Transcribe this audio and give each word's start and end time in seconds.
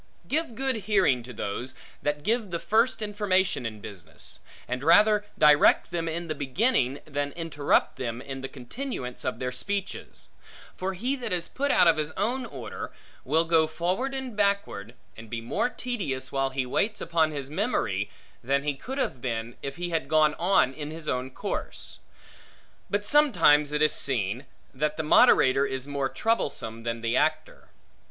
Give 0.27 0.55
good 0.55 0.77
hearing 0.87 1.21
to 1.21 1.31
those, 1.31 1.75
that 2.01 2.23
give 2.23 2.49
the 2.49 2.57
first 2.57 3.03
information 3.03 3.67
in 3.67 3.81
business; 3.81 4.39
and 4.67 4.81
rather 4.83 5.25
direct 5.37 5.91
them 5.91 6.09
in 6.09 6.27
the 6.27 6.33
beginning, 6.33 7.01
than 7.05 7.33
interrupt 7.33 7.97
them 7.97 8.19
in 8.19 8.41
the 8.41 8.47
continuance 8.49 9.23
of 9.23 9.37
their 9.37 9.51
speeches; 9.51 10.29
for 10.75 10.95
he 10.95 11.15
that 11.17 11.31
is 11.31 11.47
put 11.47 11.69
out 11.69 11.85
of 11.87 11.97
his 11.97 12.13
own 12.13 12.47
order, 12.47 12.91
will 13.23 13.45
go 13.45 13.67
forward 13.67 14.15
and 14.15 14.35
backward, 14.35 14.95
and 15.15 15.29
be 15.29 15.39
more 15.39 15.69
tedious, 15.69 16.31
while 16.31 16.49
he 16.49 16.65
waits 16.65 16.99
upon 16.99 17.29
his 17.29 17.51
memory, 17.51 18.09
than 18.43 18.63
he 18.63 18.73
could 18.73 18.97
have 18.97 19.21
been, 19.21 19.55
if 19.61 19.75
he 19.75 19.91
had 19.91 20.09
gone 20.09 20.33
on 20.39 20.73
in 20.73 20.89
his 20.89 21.07
own 21.07 21.29
course. 21.29 21.99
But 22.89 23.05
sometimes 23.05 23.71
it 23.71 23.83
is 23.83 23.93
seen, 23.93 24.47
that 24.73 24.97
the 24.97 25.03
moderator 25.03 25.63
is 25.67 25.87
more 25.87 26.09
troublesome, 26.09 26.81
than 26.81 27.01
the 27.01 27.15
actor. 27.15 27.67